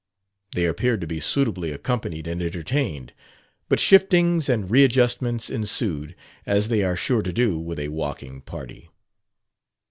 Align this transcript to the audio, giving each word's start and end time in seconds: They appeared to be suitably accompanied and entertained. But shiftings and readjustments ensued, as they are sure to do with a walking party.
They 0.55 0.65
appeared 0.65 0.99
to 1.01 1.05
be 1.05 1.19
suitably 1.19 1.71
accompanied 1.71 2.25
and 2.25 2.41
entertained. 2.41 3.13
But 3.69 3.79
shiftings 3.79 4.49
and 4.49 4.67
readjustments 4.71 5.47
ensued, 5.47 6.15
as 6.43 6.69
they 6.69 6.81
are 6.81 6.95
sure 6.95 7.21
to 7.21 7.31
do 7.31 7.59
with 7.59 7.77
a 7.77 7.89
walking 7.89 8.41
party. 8.41 8.89